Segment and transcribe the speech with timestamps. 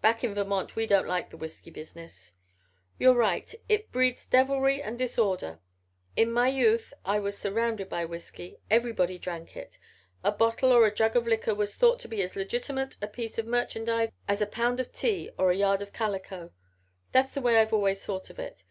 [0.00, 2.32] "Back in Vermont we don't like the whisky business."
[2.98, 5.60] "You're right, it breeds deviltry and disorder.
[6.16, 8.60] In my youth I was surrounded by whisky.
[8.70, 9.78] Everybody drank it.
[10.24, 13.36] A bottle or a jug of liquor was thought to be as legitimate a piece
[13.36, 16.50] of merchandise as a pound of tea or a yard of calico.
[17.12, 18.62] That's the way I've always thought of it.